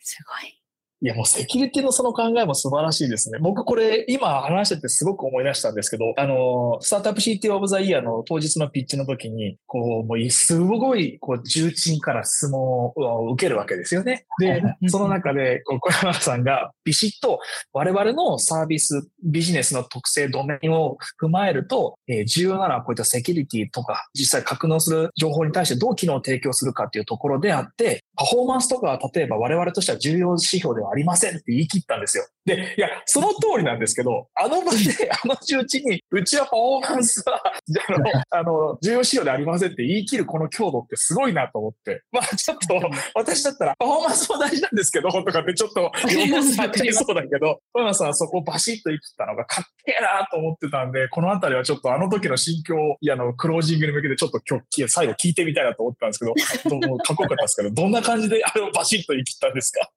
[0.00, 0.57] すごい。
[1.00, 3.38] いや、もうセキュリティのその考えも素晴らしいですね。
[3.40, 14.26] 僕これ今話しててすごく思い出したんですけど、あの、スタートアップ CTO オブザイヤーの当日のピッチの時に、こう、もうすごい、こう、重鎮から質問を受けるわけですよね。
[14.40, 17.38] で、その中で、こう、小山さんがビシッと
[17.72, 32.26] 我々のサービス、ビジネスの特性、ドメインを踏まえると、えー、重要なのはこういったセキュリティとか、実際格納する情報に対してどう機能を提供するかっていうところであって、パフォーマンスとかは例えば我々としては重要指標ではありませんって言い切ったんですよ。
[32.44, 42.02] で、いや、その通りなんですけど、あの場で、あの周知に、うちはパフォーマンスは、あの、あの重要指標でありませんって言い切るこの強度ってすごいなと思って。
[42.10, 42.80] まあちょっと、
[43.14, 59.90] 私だったら、パフォーマンスも大事なんですけど、とかってちょっと、 横になっちゃいそうだけど、小山さんはそこをバシッと言い切ったのがかっけえなと思ってたんで、このあたりはちょっとあの時の心境を、いや、あの、クロージングに向けてちょっと今日、最後聞いてみたいなと思ったんですけど、どうかっこよかったですけど、どんな感じであれをバシッと言い切ったんですか？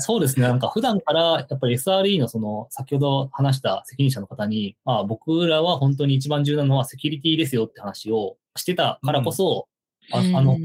[0.00, 0.46] そうですね。
[0.46, 9.66] なんか普段からやっぱり SRE のその先ほど話した責任者の方に、まあ僕らは本当に一番重要なのはセキュリティですよって話をしてたからこそ、
[10.12, 10.58] うん、ああの、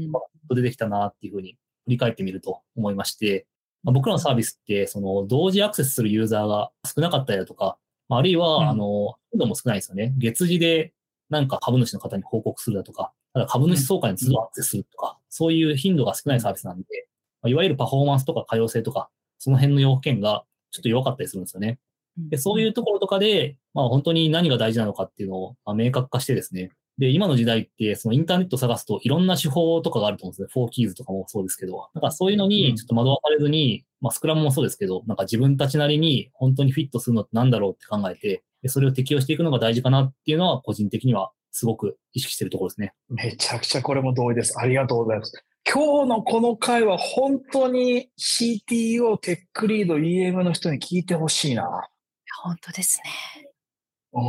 [0.50, 3.46] 出てきたなっていうふうに振り返ってみると思いまして、
[3.82, 7.78] まあ、僕らのサービスってその同時アクセスするユーザーが少なかったりだとか、
[8.10, 10.12] あるいは、あの、頻度も少ないですよね。
[10.18, 10.92] 月次で
[11.30, 16.84] なんか株主の方に報告するだとか、ただ株主総会に都度アクセスするとか、そういう頻度が少ないサービスなんで、
[17.42, 21.78] まあ、いわゆるパフォーマンスとか可用性とか、その辺の要件がちょっと弱かったりするんですよね。
[22.16, 26.70] でそういうところとかで、まあ、本当に何が大事なのかっていうのを、まあ、明確化してですね。
[26.96, 30.48] で、今の時代って、そのインターネット探すといろんな手法とかがあると思うんですね。
[30.52, 31.88] フォーキーズとかもそうですけど。
[31.92, 42.94] なんかそういうのにちょっと惑わされずに、まあスクラムもそうですけど、なんか自分たちなりに本当にフィットするのって何だろうって考えて、でそれを適用していくのが大事かなっていうのは個人的にはすごく意識してるところですね。
[43.08, 44.58] めちゃくちゃこれも同意です。
[44.58, 45.32] ありがとうございます。
[45.72, 51.88] 今日のこの回は本当に CTO、テックリード、EM の人に聞いてほしいな。
[52.42, 53.48] 本当ですね。
[54.14, 54.24] うん。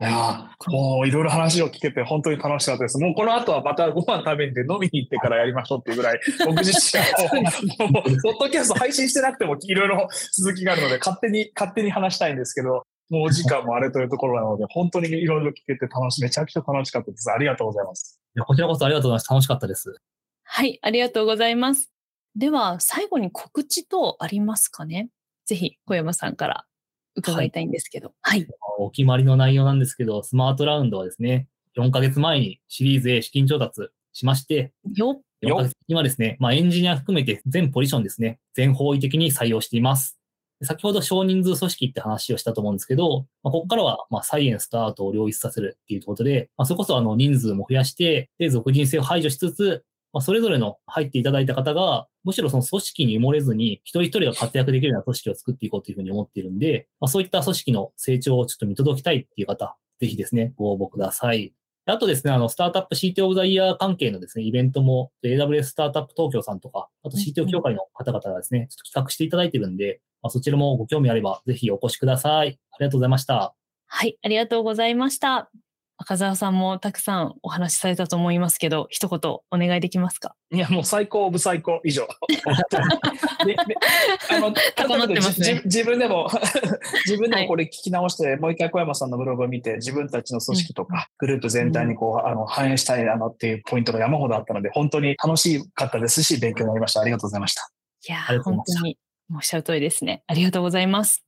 [0.00, 2.98] いや、もういろいろ話を聞けて本当に楽しかったです。
[2.98, 17.30] もうこの後はまたご飯食べに行って飲みに行ってからやりましょうっていうぐらい、 僕自身はもう、ポッドキャスト配信してなくてもいろいろ続きがあるので、勝手に、勝手に話したいんですけど、もうお時間もあれというところなので、本当にいろいろ聞けて楽し、めちゃくちゃ楽しかったです。
[17.30, 18.20] ありがとうございます。
[18.36, 19.30] いや、こちらこそありがとうございます。
[19.30, 19.94] 楽しかったです。
[20.42, 21.90] はい、ありがとうございます。
[22.36, 25.08] では、最後に告知とありますかね？
[25.46, 26.66] ぜひ、小山さんから
[27.16, 28.12] 伺いたいんですけど。
[28.22, 28.40] はい。
[28.40, 28.48] はい、
[28.78, 35.22] お決まりの内容なんですけど、スマートラウンドはですね、4ヶ月前にシリーズ A 資金調達しまして、よっ
[35.86, 40.17] 今ですね、まあ、エンジニア含めて全ポジションですね、全方位的に採用しています。
[40.62, 61.52] 先ほど少人数組織って話をしたと思うんですけど、まあ、ここからは、まあ、サイエンスとアートを両立させるっていうことで、まあ、それこそあの人数も増やして、で、属人性を排除しつつ、まあ、それぞれの入っていただいた方が、むしろその組織に埋もれずに、一人一人が活躍できるような組織を作っていこうというふうに思っているんで、まあ、そういった組織の成長をちょっと見届きたいっていう方、ぜひですね、ご応募ください。
[61.92, 72.58] あとですね、あの、スタートアップ CTO オブザイヤー関係のですね、イベントも、AWS スタートアップ東京さんとか、あと CTO 協会の方々がですね、ちょっと企画していただいてるんで、まあ、そちらもご興味あれば、ぜひお越しください。
[72.72, 73.54] ありがとうございました。
[73.86, 75.50] はい、ありがとうございました。
[76.00, 79.18] 赤澤さんもたくさんお話しされたと思いますけど、一言
[79.50, 80.34] お願いできますか？
[80.52, 82.06] いや、もう最高オブ最高以上。
[85.64, 86.30] 自分でも、
[87.04, 97.00] 自分でもこれ聞き直して、はい、もう一回小山さんのブログを見て、自分たちの組織とか、グループ全体にこう、あの、反映したいなっていうポイントが山ほどあったので、本当に楽しかったですし、勉強になりました。
[97.00, 97.68] ありがとうございました。
[98.08, 98.96] いや、本当に
[99.34, 100.22] おっしゃる通りですね。
[100.28, 101.24] ありがとうございます。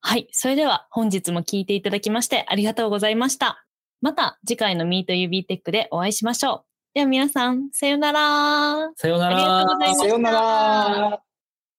[0.00, 0.28] はい。
[0.30, 3.65] それでは本日も聞いていただきましてありがとうございました。
[4.00, 6.64] また次回の Meet UB テックでお会いしましょう。
[6.94, 8.90] では皆さん、さよなら。
[8.96, 9.36] さよなら。
[9.36, 10.04] ありがとうございました。
[10.04, 11.25] さよなら。